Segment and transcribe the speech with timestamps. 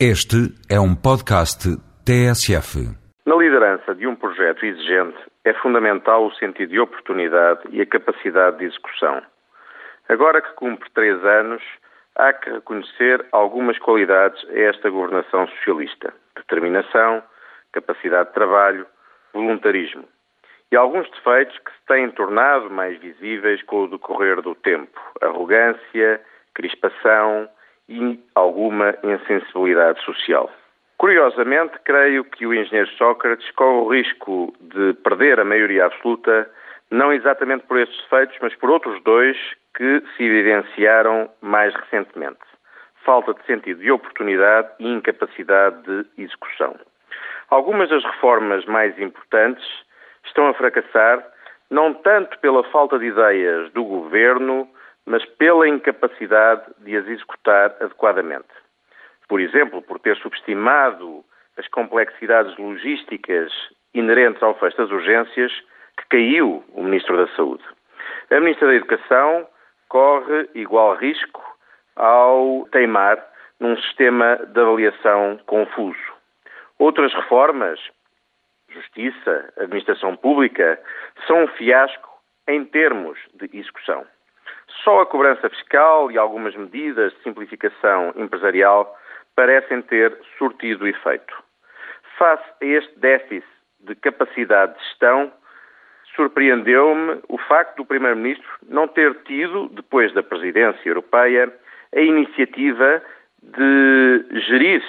[0.00, 1.70] Este é um podcast
[2.04, 2.82] TSF.
[3.24, 8.58] Na liderança de um projeto exigente é fundamental o sentido de oportunidade e a capacidade
[8.58, 9.22] de execução.
[10.08, 11.62] Agora que cumpre três anos,
[12.16, 17.22] há que reconhecer algumas qualidades a esta governação socialista: determinação,
[17.70, 18.86] capacidade de trabalho,
[19.32, 20.08] voluntarismo.
[20.72, 26.20] E alguns defeitos que se têm tornado mais visíveis com o decorrer do tempo: arrogância,
[26.52, 27.48] crispação
[27.88, 30.50] e alguma insensibilidade social.
[30.96, 36.48] Curiosamente, creio que o engenheiro Sócrates corre o risco de perder a maioria absoluta,
[36.90, 39.36] não exatamente por estes defeitos, mas por outros dois
[39.76, 42.38] que se evidenciaram mais recentemente:
[43.04, 46.76] falta de sentido de oportunidade e incapacidade de execução.
[47.50, 49.64] Algumas das reformas mais importantes
[50.24, 51.24] estão a fracassar,
[51.70, 54.68] não tanto pela falta de ideias do governo,
[55.06, 58.48] mas pela incapacidade de as executar adequadamente.
[59.28, 61.24] Por exemplo, por ter subestimado
[61.56, 63.52] as complexidades logísticas
[63.92, 65.52] inerentes ao fecho das urgências,
[65.96, 67.64] que caiu o Ministro da Saúde.
[68.30, 69.46] A Ministra da Educação
[69.88, 71.42] corre igual risco
[71.94, 73.24] ao teimar
[73.60, 76.14] num sistema de avaliação confuso.
[76.78, 77.78] Outras reformas,
[78.68, 80.80] justiça, administração pública,
[81.26, 82.10] são um fiasco
[82.48, 84.04] em termos de execução.
[84.82, 88.98] Só a cobrança fiscal e algumas medidas de simplificação empresarial
[89.36, 91.34] parecem ter surtido efeito.
[92.18, 93.46] Face a este déficit
[93.80, 95.32] de capacidade de gestão,
[96.14, 101.52] surpreendeu-me o facto do Primeiro-Ministro não ter tido, depois da presidência europeia,
[101.94, 103.02] a iniciativa
[103.42, 104.82] de gerir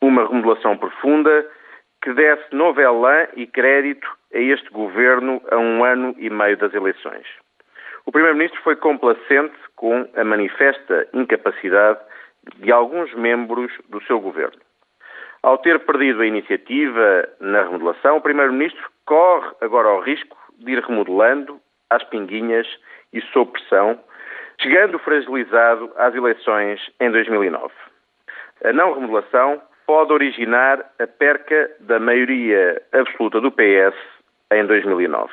[0.00, 1.46] uma remodelação profunda
[2.02, 6.72] que desse novo elan e crédito a este governo a um ano e meio das
[6.72, 7.26] eleições.
[8.06, 12.00] O Primeiro-Ministro foi complacente com a manifesta incapacidade
[12.56, 14.58] de alguns membros do seu governo.
[15.42, 20.80] Ao ter perdido a iniciativa na remodelação, o Primeiro-Ministro corre agora ao risco de ir
[20.80, 22.66] remodelando às pinguinhas
[23.12, 23.98] e sob pressão,
[24.60, 27.72] chegando fragilizado às eleições em 2009.
[28.64, 33.96] A não remodelação pode originar a perca da maioria absoluta do PS
[34.52, 35.32] em 2009.